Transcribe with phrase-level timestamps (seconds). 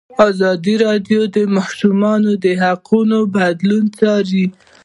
[0.29, 2.31] ازادي راډیو د د ماشومانو
[2.63, 4.45] حقونه بدلونونه څارلي.